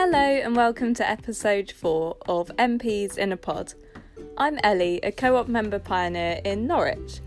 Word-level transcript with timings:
Hello 0.00 0.16
and 0.16 0.54
welcome 0.54 0.94
to 0.94 1.10
episode 1.10 1.72
4 1.72 2.16
of 2.28 2.52
MPs 2.56 3.18
in 3.18 3.32
a 3.32 3.36
Pod. 3.36 3.74
I'm 4.36 4.60
Ellie, 4.62 5.00
a 5.02 5.10
co 5.10 5.34
op 5.34 5.48
member 5.48 5.80
pioneer 5.80 6.40
in 6.44 6.68
Norwich. 6.68 7.20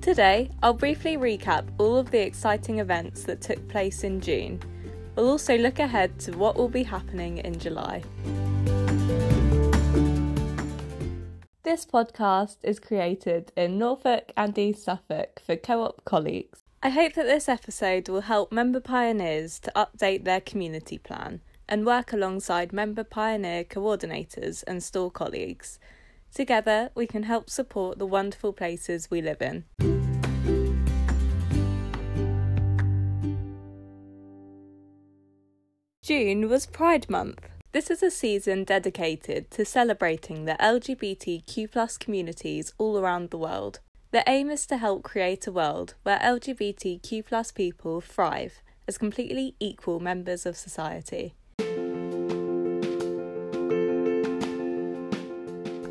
Today, 0.00 0.52
I'll 0.62 0.74
briefly 0.74 1.16
recap 1.16 1.66
all 1.76 1.96
of 1.96 2.12
the 2.12 2.20
exciting 2.24 2.78
events 2.78 3.24
that 3.24 3.40
took 3.40 3.66
place 3.66 4.04
in 4.04 4.20
June. 4.20 4.60
We'll 5.16 5.28
also 5.28 5.58
look 5.58 5.80
ahead 5.80 6.20
to 6.20 6.38
what 6.38 6.54
will 6.54 6.68
be 6.68 6.84
happening 6.84 7.38
in 7.38 7.58
July. 7.58 8.04
This 11.64 11.84
podcast 11.84 12.58
is 12.62 12.78
created 12.78 13.50
in 13.56 13.76
Norfolk 13.76 14.30
and 14.36 14.56
East 14.56 14.84
Suffolk 14.84 15.42
for 15.44 15.56
co 15.56 15.82
op 15.82 16.04
colleagues. 16.04 16.60
I 16.80 16.90
hope 16.90 17.14
that 17.14 17.26
this 17.26 17.48
episode 17.48 18.08
will 18.08 18.20
help 18.20 18.52
member 18.52 18.78
pioneers 18.78 19.58
to 19.58 19.72
update 19.74 20.22
their 20.22 20.40
community 20.40 20.98
plan 20.98 21.40
and 21.68 21.86
work 21.86 22.12
alongside 22.12 22.72
member 22.72 23.04
pioneer 23.04 23.64
coordinators 23.64 24.64
and 24.66 24.82
store 24.82 25.10
colleagues. 25.10 25.78
Together, 26.34 26.90
we 26.94 27.06
can 27.06 27.22
help 27.22 27.48
support 27.48 27.98
the 27.98 28.06
wonderful 28.06 28.52
places 28.52 29.10
we 29.10 29.22
live 29.22 29.40
in. 29.40 29.64
June 36.02 36.48
was 36.48 36.66
Pride 36.66 37.08
Month. 37.08 37.48
This 37.72 37.90
is 37.90 38.02
a 38.02 38.10
season 38.10 38.64
dedicated 38.64 39.50
to 39.52 39.64
celebrating 39.64 40.44
the 40.44 40.56
LGBTQ 40.60 41.98
communities 41.98 42.72
all 42.78 42.98
around 42.98 43.30
the 43.30 43.38
world. 43.38 43.80
The 44.10 44.22
aim 44.28 44.50
is 44.50 44.66
to 44.66 44.76
help 44.76 45.02
create 45.02 45.46
a 45.46 45.52
world 45.52 45.94
where 46.02 46.18
LGBTQ 46.18 47.54
people 47.54 48.00
thrive 48.00 48.62
as 48.86 48.98
completely 48.98 49.56
equal 49.58 49.98
members 49.98 50.46
of 50.46 50.56
society. 50.56 51.34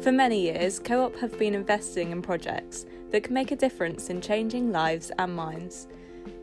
For 0.04 0.12
many 0.12 0.42
years, 0.42 0.80
Co 0.80 1.06
op 1.06 1.16
have 1.20 1.40
been 1.40 1.56
investing 1.56 2.12
in 2.12 2.22
projects 2.22 2.86
that 3.12 3.24
can 3.24 3.34
make 3.34 3.52
a 3.52 3.56
difference 3.56 4.10
in 4.10 4.20
changing 4.20 4.70
lives 4.70 5.14
and 5.18 5.34
minds. 5.34 5.88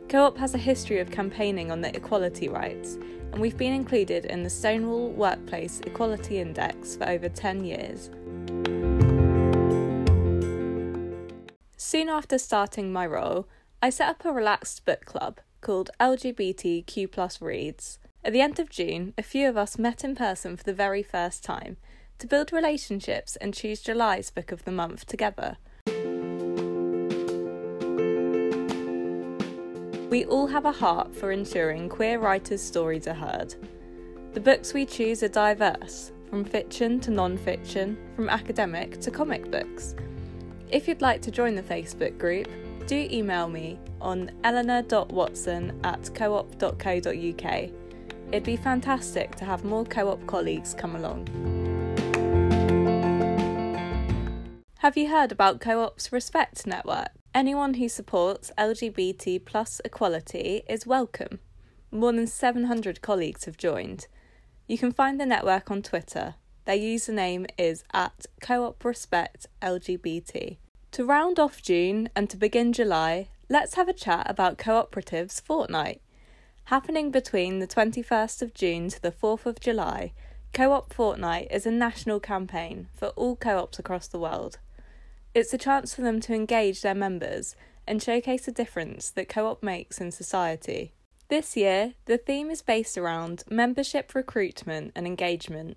Co 0.09 0.25
op 0.25 0.39
has 0.39 0.55
a 0.55 0.59
history 0.59 0.99
of 0.99 1.11
campaigning 1.11 1.71
on 1.71 1.83
the 1.83 1.95
equality 1.95 2.49
rights, 2.49 2.95
and 2.95 3.39
we've 3.39 3.59
been 3.59 3.75
included 3.75 4.25
in 4.25 4.43
the 4.43 4.49
Stonewall 4.49 5.11
Workplace 5.11 5.81
Equality 5.81 6.39
Index 6.39 6.97
for 6.97 7.07
over 7.07 7.29
10 7.29 7.63
years. 7.63 8.09
Soon 11.77 12.09
after 12.09 12.39
starting 12.39 12.91
my 12.91 13.07
role, 13.07 13.47
I 13.83 13.91
set 13.91 14.09
up 14.09 14.25
a 14.25 14.33
relaxed 14.33 14.87
book 14.87 15.05
club 15.05 15.39
called 15.61 15.91
LGBTQ 16.01 17.43
Reads. 17.43 17.99
At 18.25 18.33
the 18.33 18.41
end 18.41 18.59
of 18.59 18.71
June, 18.71 19.13
a 19.19 19.23
few 19.23 19.51
of 19.51 19.59
us 19.59 19.79
met 19.79 20.03
in 20.03 20.15
person 20.15 20.57
for 20.57 20.65
the 20.65 20.73
very 20.73 21.03
first 21.03 21.45
time 21.45 21.77
to 22.21 22.27
build 22.27 22.53
relationships 22.53 23.37
and 23.37 23.53
choose 23.53 23.81
July's 23.81 24.31
book 24.31 24.53
of 24.53 24.65
the 24.65 24.71
month 24.71 25.07
together. 25.07 25.57
We 30.11 30.25
all 30.25 30.47
have 30.47 30.65
a 30.65 30.73
heart 30.73 31.15
for 31.15 31.33
ensuring 31.33 31.89
queer 31.89 32.19
writers' 32.19 32.63
stories 32.63 33.07
are 33.07 33.15
heard. 33.15 33.55
The 34.33 34.41
books 34.41 34.73
we 34.73 34.87
choose 34.87 35.23
are 35.23 35.29
diverse, 35.29 36.13
from 36.29 36.45
fiction 36.45 37.01
to 37.01 37.11
non 37.11 37.37
fiction, 37.37 37.99
from 38.15 38.29
academic 38.29 39.01
to 39.01 39.11
comic 39.11 39.51
books 39.51 39.95
if 40.73 40.87
you'd 40.87 41.03
like 41.03 41.21
to 41.23 41.31
join 41.31 41.55
the 41.55 41.63
Facebook 41.63 42.17
group, 42.19 42.49
do 42.87 43.09
email 43.11 43.49
me 43.49 43.79
on 44.01 44.31
eleanor.watson 44.45 45.81
at 45.85 46.15
coop.co.uk. 46.15 47.71
It'd 48.33 48.45
be 48.45 48.57
fantastic 48.57 49.35
to 49.37 49.45
have 49.45 49.65
more 49.65 49.85
co 49.85 50.09
op 50.09 50.25
colleagues 50.27 50.75
come 50.75 50.95
along. 50.95 51.60
Have 54.81 54.97
you 54.97 55.11
heard 55.11 55.31
about 55.31 55.61
Co 55.61 55.83
op's 55.83 56.11
Respect 56.11 56.67
Network? 56.67 57.11
Anyone 57.35 57.75
who 57.75 57.87
supports 57.87 58.51
LGBT 58.57 59.45
plus 59.45 59.79
equality 59.85 60.63
is 60.71 60.87
welcome. 60.87 61.39
More 61.91 62.15
than 62.15 62.27
700 62.27 63.03
colleagues 63.03 63.45
have 63.45 63.59
joined. 63.59 64.07
You 64.67 64.79
can 64.79 64.91
find 64.91 65.21
the 65.21 65.27
network 65.27 65.71
on 65.71 65.83
Twitter 65.83 66.37
their 66.65 66.79
username 66.79 67.47
is 67.59 67.85
at 67.93 68.25
Co-op 68.41 68.83
Respect 68.83 69.49
LGBT. 69.61 70.57
To 70.93 71.05
round 71.05 71.39
off 71.39 71.61
June 71.61 72.09
and 72.17 72.31
to 72.31 72.39
begin 72.39 72.73
July, 72.73 73.29
let's 73.51 73.75
have 73.75 73.89
a 73.89 73.93
chat 73.93 74.31
about 74.31 74.57
Cooperatives 74.57 75.43
Fortnight. 75.43 76.01
Happening 76.65 77.11
between 77.11 77.59
the 77.59 77.67
21st 77.67 78.41
of 78.41 78.55
June 78.55 78.89
to 78.89 79.03
the 79.03 79.13
4th 79.13 79.45
of 79.45 79.61
July, 79.61 80.15
Co-op 80.55 80.93
Fortnight 80.93 81.49
is 81.51 81.67
a 81.67 81.71
national 81.71 82.19
campaign 82.19 82.89
for 82.95 83.09
all 83.09 83.37
co-ops 83.37 83.79
across 83.79 84.09
the 84.09 84.19
world. 84.19 84.59
It's 85.33 85.55
a 85.55 85.59
chance 85.59 85.95
for 85.95 86.03
them 86.03 86.21
to 86.23 86.35
engage 86.35 86.83
their 86.83 86.95
members 86.95 87.55
and 87.87 88.03
showcase 88.03 88.47
the 88.47 88.53
difference 88.53 89.11
that 89.11 89.29
co-op 89.29 89.63
makes 89.63 90.01
in 90.01 90.11
society. 90.11 90.93
This 91.29 91.57
year, 91.57 91.95
the 92.07 92.19
theme 92.19 92.51
is 92.51 92.63
based 92.63 92.99
around 92.99 93.45
membership 93.49 94.15
recruitment 94.17 94.91
and 94.97 95.07
engagement. 95.07 95.77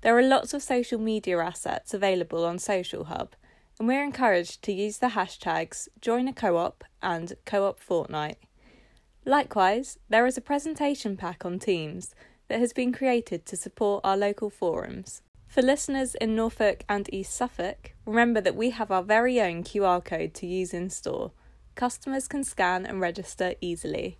There 0.00 0.16
are 0.16 0.22
lots 0.22 0.54
of 0.54 0.62
social 0.62 0.98
media 0.98 1.38
assets 1.38 1.92
available 1.92 2.46
on 2.46 2.58
Social 2.58 3.04
Hub, 3.04 3.34
and 3.78 3.86
we're 3.86 4.02
encouraged 4.02 4.62
to 4.62 4.72
use 4.72 4.96
the 4.98 5.08
hashtags 5.08 5.88
Join 6.00 6.26
a 6.28 6.32
Co 6.32 6.56
op 6.56 6.82
and 7.02 7.34
Co 7.44 7.66
op 7.66 7.78
Fortnight. 7.78 8.38
Likewise, 9.26 9.98
there 10.08 10.24
is 10.24 10.38
a 10.38 10.40
presentation 10.40 11.18
pack 11.18 11.44
on 11.44 11.58
Teams 11.58 12.14
that 12.48 12.60
has 12.60 12.72
been 12.72 12.92
created 12.92 13.44
to 13.44 13.56
support 13.56 14.00
our 14.04 14.16
local 14.16 14.48
forums. 14.48 15.20
For 15.46 15.62
listeners 15.62 16.14
in 16.16 16.36
Norfolk 16.36 16.84
and 16.88 17.08
East 17.12 17.32
Suffolk, 17.32 17.92
remember 18.04 18.40
that 18.42 18.56
we 18.56 18.70
have 18.70 18.90
our 18.90 19.02
very 19.02 19.40
own 19.40 19.64
QR 19.64 20.04
code 20.04 20.34
to 20.34 20.46
use 20.46 20.74
in 20.74 20.90
store. 20.90 21.32
Customers 21.74 22.28
can 22.28 22.44
scan 22.44 22.84
and 22.84 23.00
register 23.00 23.54
easily. 23.60 24.18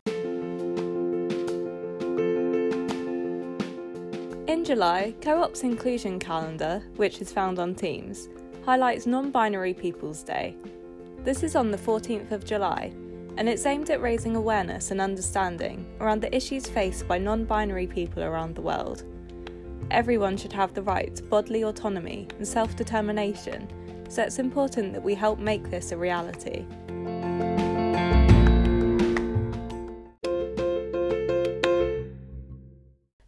In 4.47 4.65
July, 4.65 5.15
Co 5.21 5.43
op's 5.43 5.63
inclusion 5.63 6.19
calendar, 6.19 6.83
which 6.97 7.21
is 7.21 7.33
found 7.33 7.59
on 7.59 7.75
Teams, 7.75 8.29
highlights 8.65 9.07
Non 9.07 9.31
Binary 9.31 9.75
People's 9.75 10.23
Day. 10.23 10.57
This 11.25 11.43
is 11.43 11.57
on 11.57 11.71
the 11.71 11.79
14th 11.79 12.31
of 12.31 12.45
July, 12.45 12.93
and 13.37 13.49
it's 13.49 13.67
aimed 13.67 13.91
at 13.91 14.01
raising 14.01 14.37
awareness 14.37 14.91
and 14.91 15.01
understanding 15.01 15.85
around 16.01 16.23
the 16.23 16.35
issues 16.35 16.67
faced 16.67 17.07
by 17.07 17.19
non 17.19 17.45
binary 17.45 17.87
people 17.87 18.23
around 18.23 18.55
the 18.55 18.63
world. 18.63 19.05
Everyone 19.91 20.37
should 20.37 20.53
have 20.53 20.75
the 20.75 20.83
right 20.83 21.15
to 21.15 21.23
bodily 21.23 21.63
autonomy 21.63 22.27
and 22.39 22.47
self 22.47 22.75
determination, 22.75 23.69
so 24.09 24.23
it's 24.23 24.39
important 24.39 24.93
that 24.93 25.03
we 25.03 25.15
help 25.15 25.39
make 25.39 25.71
this 25.71 25.93
a 25.93 25.97
reality. 25.97 26.65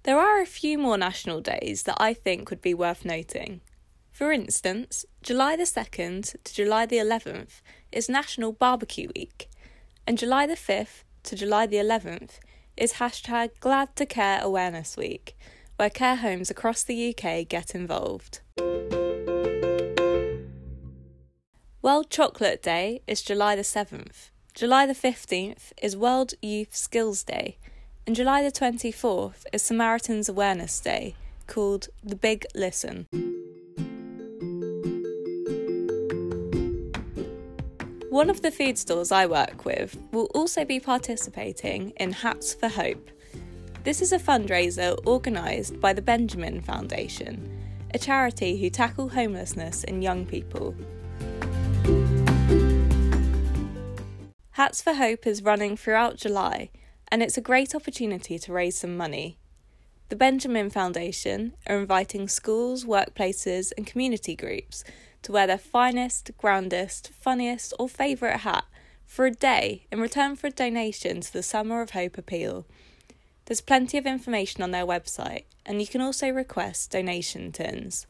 There 0.02 0.18
are 0.18 0.41
a 0.41 0.47
few 0.47 0.78
more 0.78 0.98
national 0.98 1.41
days 1.42 1.84
that 1.84 1.98
I 1.98 2.12
think 2.12 2.50
would 2.50 2.62
be 2.62 2.74
worth 2.74 3.04
noting. 3.04 3.60
For 4.10 4.32
instance, 4.32 5.04
July 5.22 5.54
the 5.54 5.62
2nd 5.62 6.42
to 6.42 6.54
July 6.54 6.86
the 6.86 6.97
11th 6.97 7.60
is 7.92 8.08
National 8.08 8.52
Barbecue 8.52 9.08
Week, 9.14 9.48
and 10.08 10.18
July 10.18 10.47
the 10.47 10.54
5th 10.54 11.04
to 11.22 11.36
July 11.36 11.66
the 11.66 11.76
11th 11.76 12.41
is 12.76 12.94
hashtag 12.94 13.50
Glad 13.60 13.94
to 13.94 14.06
Care 14.06 14.41
Awareness 14.42 14.97
Week, 14.97 15.36
where 15.78 15.89
care 15.89 16.16
homes 16.16 16.50
across 16.50 16.83
the 16.83 17.15
UK 17.15 17.47
get 17.49 17.72
involved. 17.72 18.41
World 21.81 22.11
Chocolate 22.11 22.61
Day 22.61 23.00
is 23.06 23.22
July 23.22 23.55
the 23.55 23.62
7th. 23.62 24.31
July 24.55 24.87
the 24.87 24.93
15th 24.93 25.72
is 25.81 25.97
World 25.97 26.34
Youth 26.43 26.75
Skills 26.75 27.22
Day, 27.22 27.59
and 28.09 28.16
July 28.16 28.42
the 28.42 28.51
24th 28.51 29.45
is 29.53 29.63
Samaritan's 29.63 30.28
Awareness 30.28 30.80
Day, 30.80 31.15
called 31.47 31.86
The 32.03 32.16
Big 32.16 32.45
Listen. 32.57 33.07
One 38.10 38.31
of 38.31 38.42
the 38.42 38.51
food 38.51 38.78
stores 38.78 39.13
I 39.13 39.27
work 39.27 39.65
with 39.65 39.97
will 40.10 40.28
also 40.34 40.65
be 40.65 40.81
participating 40.81 41.91
in 41.91 42.10
Hats 42.10 42.53
for 42.53 42.69
Hope. 42.69 43.10
This 43.88 44.02
is 44.02 44.12
a 44.12 44.18
fundraiser 44.18 44.98
organised 45.06 45.80
by 45.80 45.94
the 45.94 46.02
Benjamin 46.02 46.60
Foundation, 46.60 47.48
a 47.94 47.98
charity 47.98 48.60
who 48.60 48.68
tackle 48.68 49.08
homelessness 49.08 49.82
in 49.82 50.02
young 50.02 50.26
people. 50.26 50.74
Hats 54.50 54.82
for 54.82 54.92
Hope 54.92 55.26
is 55.26 55.42
running 55.42 55.74
throughout 55.74 56.18
July 56.18 56.68
and 57.10 57.22
it's 57.22 57.38
a 57.38 57.40
great 57.40 57.74
opportunity 57.74 58.38
to 58.38 58.52
raise 58.52 58.76
some 58.76 58.94
money. 58.94 59.38
The 60.10 60.16
Benjamin 60.16 60.68
Foundation 60.68 61.54
are 61.66 61.78
inviting 61.78 62.28
schools, 62.28 62.84
workplaces, 62.84 63.72
and 63.74 63.86
community 63.86 64.36
groups 64.36 64.84
to 65.22 65.32
wear 65.32 65.46
their 65.46 65.56
finest, 65.56 66.32
grandest, 66.36 67.10
funniest, 67.18 67.72
or 67.78 67.88
favourite 67.88 68.40
hat 68.40 68.66
for 69.06 69.24
a 69.24 69.30
day 69.30 69.86
in 69.90 69.98
return 69.98 70.36
for 70.36 70.48
a 70.48 70.50
donation 70.50 71.22
to 71.22 71.32
the 71.32 71.42
Summer 71.42 71.80
of 71.80 71.92
Hope 71.92 72.18
appeal. 72.18 72.66
There's 73.48 73.62
plenty 73.62 73.97
of 73.97 74.04
information 74.04 74.62
on 74.62 74.72
their 74.72 74.84
website, 74.84 75.45
and 75.65 75.80
you 75.80 75.86
can 75.86 76.03
also 76.03 76.28
request 76.28 76.91
donation 76.91 77.50
tins. 77.50 78.06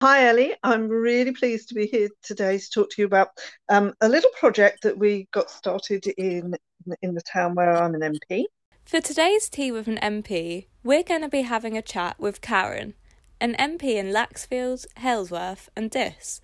Hi, 0.00 0.26
Ellie. 0.26 0.54
I'm 0.62 0.88
really 0.88 1.32
pleased 1.32 1.68
to 1.68 1.74
be 1.74 1.84
here 1.84 2.08
today 2.22 2.56
to 2.56 2.70
talk 2.70 2.88
to 2.88 3.02
you 3.02 3.04
about 3.04 3.28
um, 3.68 3.92
a 4.00 4.08
little 4.08 4.30
project 4.40 4.84
that 4.84 4.96
we 4.96 5.28
got 5.32 5.50
started 5.50 6.06
in 6.16 6.56
in 7.02 7.14
the 7.14 7.20
town 7.30 7.54
where 7.54 7.76
I'm 7.76 7.94
an 7.94 8.00
MP. 8.00 8.44
For 8.86 9.02
today's 9.02 9.50
Tea 9.50 9.70
with 9.70 9.86
an 9.86 9.98
MP, 9.98 10.68
we're 10.82 11.02
going 11.02 11.20
to 11.20 11.28
be 11.28 11.42
having 11.42 11.76
a 11.76 11.82
chat 11.82 12.18
with 12.18 12.40
Karen, 12.40 12.94
an 13.38 13.54
MP 13.56 13.96
in 13.96 14.14
Laxfield, 14.14 14.86
Halesworth, 14.96 15.68
and 15.76 15.90
Diss. 15.90 16.40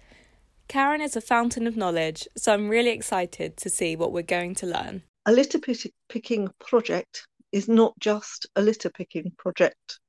Karen 0.69 1.01
is 1.01 1.17
a 1.17 1.21
fountain 1.21 1.67
of 1.67 1.77
knowledge, 1.77 2.27
so 2.37 2.53
I'm 2.53 2.69
really 2.69 2.91
excited 2.91 3.57
to 3.59 3.71
see 3.71 3.97
what 3.97 4.13
we're 4.13 4.23
going 4.23 4.55
to 4.57 4.67
learn. 4.67 5.03
A 5.27 5.33
litter 5.33 5.59
picking 6.09 6.49
project 6.59 7.27
is 7.53 7.69
not 7.69 7.99
just 7.99 8.47
a 8.57 8.63
litter 8.63 8.91
picking 8.91 9.33
project. 9.39 10.01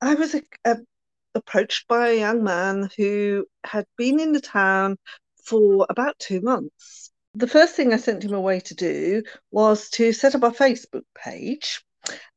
I 0.00 0.14
was 0.14 0.34
a, 0.34 0.42
a, 0.64 0.76
approached 1.34 1.88
by 1.88 2.08
a 2.08 2.18
young 2.18 2.44
man 2.44 2.90
who 2.96 3.46
had 3.64 3.86
been 3.96 4.20
in 4.20 4.32
the 4.32 4.40
town 4.40 4.96
for 5.44 5.86
about 5.88 6.18
two 6.18 6.40
months. 6.40 7.10
The 7.34 7.46
first 7.46 7.74
thing 7.74 7.92
I 7.92 7.96
sent 7.96 8.24
him 8.24 8.34
away 8.34 8.60
to 8.60 8.74
do 8.74 9.22
was 9.50 9.88
to 9.90 10.12
set 10.12 10.34
up 10.34 10.42
a 10.42 10.50
Facebook 10.50 11.04
page. 11.16 11.82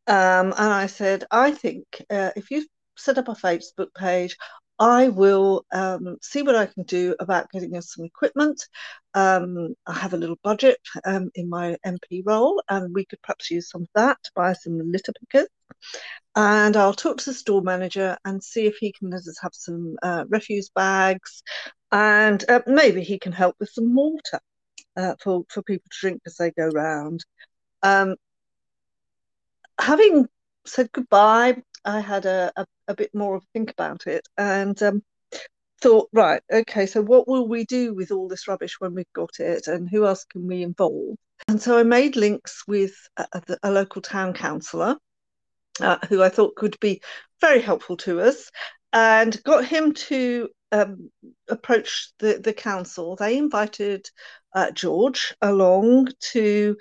Um, 0.07 0.53
and 0.57 0.73
I 0.73 0.87
said, 0.87 1.25
I 1.31 1.51
think 1.51 1.83
uh, 2.09 2.31
if 2.35 2.51
you 2.51 2.65
set 2.97 3.17
up 3.17 3.27
a 3.27 3.33
Facebook 3.33 3.93
page, 3.95 4.37
I 4.79 5.09
will 5.09 5.65
um, 5.71 6.17
see 6.21 6.41
what 6.41 6.55
I 6.55 6.65
can 6.65 6.83
do 6.83 7.15
about 7.19 7.51
getting 7.51 7.75
us 7.77 7.93
some 7.93 8.05
equipment. 8.05 8.67
Um, 9.13 9.75
I 9.85 9.93
have 9.93 10.13
a 10.13 10.17
little 10.17 10.37
budget 10.43 10.79
um, 11.05 11.29
in 11.35 11.49
my 11.49 11.77
MP 11.85 12.23
role, 12.25 12.61
and 12.69 12.93
we 12.93 13.05
could 13.05 13.21
perhaps 13.21 13.51
use 13.51 13.69
some 13.69 13.83
of 13.83 13.89
that 13.95 14.17
to 14.23 14.31
buy 14.35 14.53
some 14.53 14.91
litter 14.91 15.13
pickers. 15.19 15.47
And 16.35 16.75
I'll 16.75 16.93
talk 16.93 17.17
to 17.17 17.25
the 17.25 17.33
store 17.33 17.61
manager 17.61 18.17
and 18.25 18.43
see 18.43 18.65
if 18.65 18.77
he 18.77 18.91
can 18.91 19.11
let 19.11 19.19
us 19.19 19.37
have 19.41 19.53
some 19.53 19.95
uh, 20.01 20.25
refuse 20.29 20.69
bags, 20.69 21.43
and 21.91 22.43
uh, 22.49 22.61
maybe 22.65 23.03
he 23.03 23.19
can 23.19 23.31
help 23.31 23.55
with 23.59 23.69
some 23.69 23.93
water 23.93 24.39
uh, 24.97 25.15
for 25.21 25.43
for 25.49 25.61
people 25.63 25.85
to 25.91 25.97
drink 26.01 26.21
as 26.25 26.35
they 26.37 26.51
go 26.51 26.69
round. 26.69 27.23
Um, 27.83 28.15
having 29.79 30.27
said 30.65 30.91
goodbye, 30.91 31.61
I 31.85 31.99
had 31.99 32.25
a, 32.25 32.51
a, 32.55 32.65
a, 32.87 32.95
bit 32.95 33.13
more 33.13 33.35
of 33.35 33.43
a 33.43 33.47
think 33.53 33.71
about 33.71 34.07
it 34.07 34.27
and 34.37 34.81
um, 34.83 35.03
thought, 35.81 36.09
right, 36.13 36.41
okay, 36.51 36.85
so 36.85 37.01
what 37.01 37.27
will 37.27 37.47
we 37.47 37.65
do 37.65 37.93
with 37.93 38.11
all 38.11 38.27
this 38.27 38.47
rubbish 38.47 38.79
when 38.79 38.95
we've 38.95 39.13
got 39.13 39.39
it 39.39 39.67
and 39.67 39.89
who 39.89 40.05
else 40.05 40.25
can 40.25 40.47
we 40.47 40.63
involve? 40.63 41.15
And 41.47 41.61
so 41.61 41.77
I 41.77 41.83
made 41.83 42.15
links 42.15 42.63
with 42.67 42.93
a, 43.17 43.27
a 43.63 43.71
local 43.71 44.01
town 44.01 44.33
councillor 44.33 44.95
uh, 45.81 45.97
who 46.07 46.21
I 46.21 46.29
thought 46.29 46.55
could 46.55 46.79
be 46.79 47.01
very 47.41 47.61
helpful 47.61 47.97
to 47.97 48.21
us 48.21 48.49
and 48.93 49.41
got 49.43 49.65
him 49.65 49.93
to 49.93 50.49
um, 50.71 51.11
approach 51.49 52.11
the, 52.19 52.39
the 52.39 52.53
council. 52.53 53.15
They 53.15 53.37
invited 53.37 54.09
uh, 54.53 54.71
George 54.71 55.35
along 55.41 56.09
to 56.31 56.77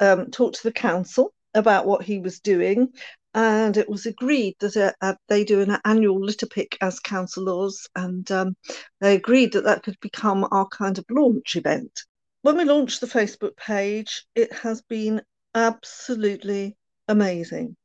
um, 0.00 0.30
talk 0.30 0.54
to 0.54 0.62
the 0.62 0.72
council 0.72 1.34
about 1.54 1.86
what 1.86 2.02
he 2.02 2.18
was 2.18 2.40
doing 2.40 2.92
and 3.34 3.76
it 3.76 3.88
was 3.88 4.06
agreed 4.06 4.54
that 4.60 4.76
uh, 4.76 4.92
uh, 5.00 5.14
they 5.28 5.44
do 5.44 5.60
an 5.60 5.78
annual 5.84 6.20
litter 6.24 6.46
pick 6.46 6.78
as 6.80 7.00
councillors, 7.00 7.88
and 7.96 8.30
um, 8.30 8.56
they 9.00 9.16
agreed 9.16 9.52
that 9.52 9.64
that 9.64 9.82
could 9.82 9.98
become 10.00 10.46
our 10.50 10.68
kind 10.68 10.98
of 10.98 11.04
launch 11.10 11.56
event. 11.56 12.04
When 12.42 12.56
we 12.56 12.64
launched 12.64 13.00
the 13.00 13.06
Facebook 13.06 13.56
page, 13.56 14.24
it 14.34 14.52
has 14.52 14.82
been 14.82 15.22
absolutely 15.54 16.76
amazing. 17.08 17.76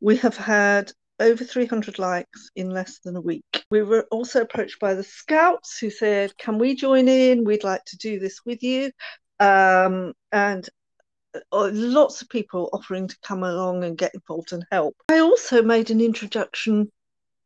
We 0.00 0.16
have 0.18 0.36
had 0.36 0.92
over 1.20 1.44
300 1.44 1.98
likes 1.98 2.50
in 2.54 2.70
less 2.70 2.98
than 3.00 3.16
a 3.16 3.20
week. 3.20 3.64
We 3.70 3.82
were 3.82 4.06
also 4.10 4.42
approached 4.42 4.78
by 4.78 4.94
the 4.94 5.04
scouts 5.04 5.78
who 5.78 5.90
said, 5.90 6.36
Can 6.36 6.58
we 6.58 6.74
join 6.74 7.08
in? 7.08 7.44
We'd 7.44 7.64
like 7.64 7.84
to 7.86 7.96
do 7.96 8.18
this 8.18 8.40
with 8.44 8.62
you. 8.62 8.90
Um, 9.40 10.12
and 10.32 10.68
lots 11.52 12.22
of 12.22 12.28
people 12.28 12.68
offering 12.72 13.08
to 13.08 13.16
come 13.22 13.42
along 13.42 13.84
and 13.84 13.98
get 13.98 14.14
involved 14.14 14.52
and 14.52 14.64
help. 14.70 14.96
I 15.08 15.20
also 15.20 15.62
made 15.62 15.90
an 15.90 16.00
introduction 16.00 16.90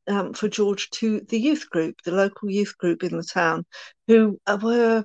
um, 0.09 0.33
for 0.33 0.49
George 0.49 0.91
to 0.91 1.21
the 1.29 1.39
youth 1.39 1.69
group, 1.71 1.97
the 2.05 2.13
local 2.13 2.51
youth 2.51 2.77
group 2.79 3.03
in 3.03 3.17
the 3.17 3.23
town, 3.23 3.65
who 4.07 4.39
uh, 4.47 4.59
were 4.61 5.05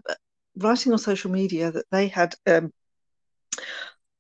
writing 0.57 0.91
on 0.91 0.97
social 0.97 1.31
media 1.31 1.71
that 1.71 1.85
they 1.91 2.07
had 2.07 2.35
um, 2.47 2.71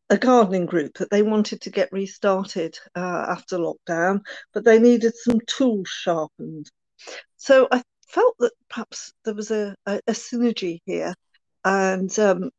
a 0.09 0.17
gardening 0.17 0.65
group 0.65 0.97
that 0.97 1.09
they 1.09 1.21
wanted 1.21 1.61
to 1.61 1.69
get 1.69 1.91
restarted 1.91 2.77
uh, 2.95 3.25
after 3.29 3.57
lockdown, 3.57 4.21
but 4.53 4.63
they 4.63 4.79
needed 4.79 5.13
some 5.15 5.39
tools 5.47 5.87
sharpened. 5.87 6.69
So 7.37 7.67
I 7.71 7.81
felt 8.07 8.35
that 8.39 8.51
perhaps 8.69 9.13
there 9.25 9.33
was 9.33 9.51
a, 9.51 9.75
a, 9.85 9.99
a 10.07 10.11
synergy 10.11 10.81
here, 10.85 11.13
and 11.65 12.17
um, 12.19 12.51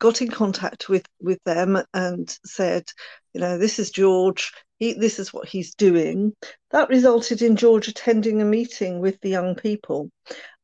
got 0.00 0.20
in 0.20 0.30
contact 0.30 0.88
with 0.88 1.06
with 1.20 1.38
them 1.44 1.80
and 1.94 2.36
said, 2.44 2.84
you 3.32 3.40
know, 3.40 3.58
this 3.58 3.78
is 3.78 3.90
George. 3.90 4.52
He, 4.78 4.94
this 4.94 5.18
is 5.20 5.32
what 5.32 5.46
he's 5.46 5.74
doing. 5.74 6.32
That 6.72 6.88
resulted 6.88 7.42
in 7.42 7.54
George 7.54 7.86
attending 7.86 8.42
a 8.42 8.44
meeting 8.44 9.00
with 9.00 9.20
the 9.20 9.28
young 9.28 9.54
people 9.54 10.10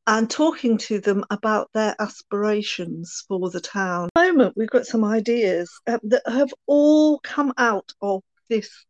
and 0.07 0.29
talking 0.29 0.77
to 0.77 0.99
them 0.99 1.23
about 1.29 1.69
their 1.73 1.95
aspirations 1.99 3.23
for 3.27 3.49
the 3.49 3.61
town. 3.61 4.05
At 4.15 4.21
the 4.21 4.33
moment, 4.33 4.57
we've 4.57 4.69
got 4.69 4.87
some 4.87 5.03
ideas 5.03 5.69
uh, 5.85 5.99
that 6.03 6.23
have 6.27 6.53
all 6.65 7.19
come 7.19 7.53
out 7.57 7.93
of 8.01 8.23
this 8.49 8.85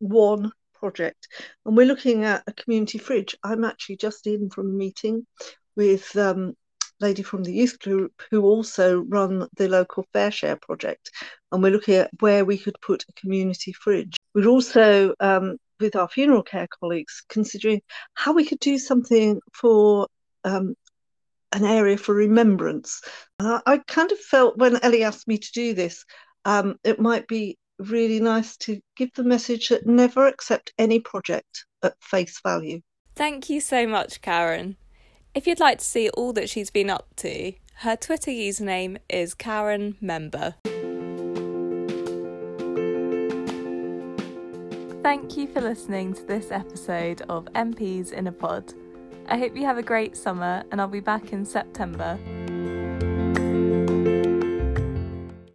one 0.00 0.50
project, 0.74 1.28
and 1.64 1.76
we're 1.76 1.86
looking 1.86 2.24
at 2.24 2.42
a 2.46 2.52
community 2.52 2.98
fridge. 2.98 3.36
I'm 3.44 3.64
actually 3.64 3.98
just 3.98 4.26
in 4.26 4.50
from 4.50 4.68
a 4.68 4.72
meeting 4.72 5.26
with 5.76 6.16
um, 6.16 6.54
lady 7.00 7.22
from 7.22 7.42
the 7.42 7.52
youth 7.52 7.78
group 7.78 8.12
who 8.30 8.42
also 8.42 9.00
run 9.00 9.48
the 9.56 9.68
local 9.68 10.06
FareShare 10.14 10.60
project. 10.60 11.10
And 11.50 11.62
we're 11.62 11.72
looking 11.72 11.94
at 11.94 12.10
where 12.20 12.44
we 12.44 12.58
could 12.58 12.76
put 12.80 13.04
a 13.08 13.20
community 13.20 13.72
fridge. 13.72 14.16
We're 14.34 14.48
also 14.48 15.14
um, 15.20 15.56
with 15.80 15.96
our 15.96 16.08
funeral 16.08 16.42
care 16.42 16.68
colleagues 16.78 17.22
considering 17.28 17.80
how 18.14 18.32
we 18.32 18.44
could 18.44 18.60
do 18.60 18.78
something 18.78 19.40
for 19.52 20.06
um, 20.44 20.74
an 21.52 21.64
area 21.64 21.96
for 21.96 22.14
remembrance. 22.14 23.00
I, 23.40 23.60
I, 23.66 23.78
kind 23.78 24.12
of 24.12 24.18
felt 24.18 24.56
when 24.58 24.82
ellie 24.84 25.02
asked 25.02 25.26
me 25.26 25.38
to 25.38 25.52
do 25.52 25.74
this 25.74 26.04
um, 26.44 26.78
it 26.84 27.00
might 27.00 27.26
be 27.26 27.58
really 27.78 28.20
nice 28.20 28.56
to 28.58 28.80
give 28.96 29.10
the 29.14 29.24
message 29.24 29.68
that 29.68 29.86
never 29.86 30.26
accept 30.26 30.72
any 30.78 31.00
project 31.00 31.64
at 31.82 31.94
face 32.00 32.40
value. 32.42 32.80
Thank 33.16 33.50
you 33.50 33.60
so 33.60 33.86
much 33.86 34.20
karen 34.20 34.76
if 35.34 35.46
you'd 35.46 35.60
like 35.60 35.78
to 35.78 35.84
see 35.84 36.08
all 36.10 36.32
that 36.32 36.48
she's 36.48 36.70
been 36.70 36.90
up 36.90 37.06
to, 37.16 37.52
her 37.76 37.96
Twitter 37.96 38.30
username 38.30 38.98
is 39.08 39.34
Karen 39.34 39.96
Member. 40.00 40.54
Thank 45.02 45.36
you 45.36 45.46
for 45.46 45.60
listening 45.60 46.12
to 46.14 46.24
this 46.24 46.50
episode 46.50 47.22
of 47.28 47.46
MPs 47.54 48.12
in 48.12 48.26
a 48.26 48.32
Pod. 48.32 48.74
I 49.28 49.38
hope 49.38 49.56
you 49.56 49.64
have 49.64 49.78
a 49.78 49.82
great 49.82 50.16
summer 50.16 50.62
and 50.70 50.80
I'll 50.80 50.88
be 50.88 51.00
back 51.00 51.32
in 51.32 51.44
September. 51.44 52.18